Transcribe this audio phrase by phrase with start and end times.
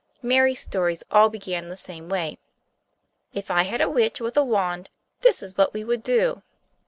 [0.23, 2.39] Mary's stories all began the same way:
[3.33, 4.89] "If I had a witch with a wand,
[5.19, 6.41] this is what we would do."